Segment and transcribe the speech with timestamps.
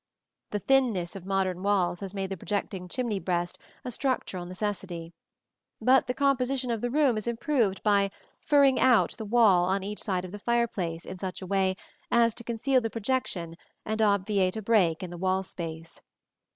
[0.49, 5.13] The thinness of modern walls has made the projecting chimney breast a structural necessity;
[5.79, 8.09] but the composition of the room is improved by
[8.39, 11.75] "furring out" the wall on each side of the fireplace in such a way
[12.09, 16.01] as to conceal the projection and obviate a break in the wall space.